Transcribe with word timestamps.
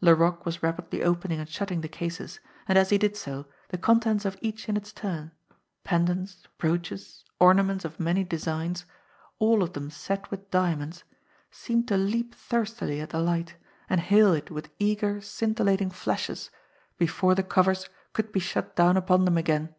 Laroque 0.00 0.44
was 0.44 0.64
rapidly 0.64 1.04
opening 1.04 1.38
and 1.38 1.48
shutting 1.48 1.80
the 1.80 1.86
cases, 1.86 2.40
and 2.66 2.76
as 2.76 2.90
he 2.90 2.98
did 2.98 3.16
so 3.16 3.46
the 3.68 3.78
contents 3.78 4.24
of 4.24 4.36
each 4.40 4.68
in 4.68 4.76
its 4.76 4.92
turn, 4.92 5.30
pendants, 5.84 6.42
brooches, 6.58 7.24
orna 7.38 7.62
ments 7.62 7.84
of 7.84 8.00
many 8.00 8.24
designs, 8.24 8.84
all 9.38 9.62
of 9.62 9.74
them 9.74 9.88
set 9.88 10.28
with 10.28 10.50
diamonds, 10.50 11.04
seemed 11.52 11.86
to 11.86 11.96
leap 11.96 12.34
thirstily 12.34 13.00
at 13.00 13.10
the 13.10 13.20
light 13.20 13.54
and 13.88 14.00
hail 14.00 14.32
it 14.32 14.50
with 14.50 14.70
eager 14.80 15.06
THE 15.06 15.12
GRAY 15.12 15.20
SEAL 15.20 15.20
27 15.20 15.30
scintillating 15.36 15.90
flashes 15.90 16.50
before 16.98 17.36
the 17.36 17.44
covers 17.44 17.88
could 18.12 18.32
be 18.32 18.40
shut 18.40 18.74
down 18.74 18.96
Mpon 18.96 19.24
them 19.24 19.38
again. 19.38 19.72